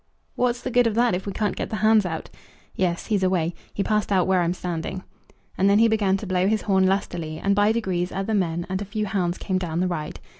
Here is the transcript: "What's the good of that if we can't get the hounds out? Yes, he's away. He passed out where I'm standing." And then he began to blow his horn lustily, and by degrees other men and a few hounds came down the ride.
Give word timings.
"What's 0.33 0.61
the 0.61 0.71
good 0.71 0.87
of 0.87 0.95
that 0.95 1.13
if 1.13 1.27
we 1.27 1.31
can't 1.31 1.55
get 1.55 1.69
the 1.69 1.75
hounds 1.75 2.07
out? 2.07 2.31
Yes, 2.73 3.05
he's 3.05 3.21
away. 3.21 3.53
He 3.71 3.83
passed 3.83 4.11
out 4.11 4.25
where 4.25 4.41
I'm 4.41 4.51
standing." 4.55 5.03
And 5.59 5.69
then 5.69 5.77
he 5.77 5.87
began 5.87 6.17
to 6.17 6.25
blow 6.25 6.47
his 6.47 6.63
horn 6.63 6.87
lustily, 6.87 7.37
and 7.37 7.53
by 7.55 7.71
degrees 7.71 8.11
other 8.11 8.33
men 8.33 8.65
and 8.67 8.81
a 8.81 8.85
few 8.85 9.05
hounds 9.05 9.37
came 9.37 9.59
down 9.59 9.79
the 9.79 9.87
ride. 9.87 10.19